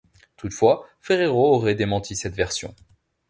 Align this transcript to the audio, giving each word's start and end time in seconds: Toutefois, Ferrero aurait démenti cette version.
Toutefois, 0.35 0.87
Ferrero 0.99 1.53
aurait 1.53 1.75
démenti 1.75 2.15
cette 2.15 2.33
version. 2.33 2.73